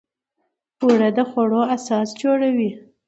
[0.81, 2.69] اوړه د خوړو اساس جوړوي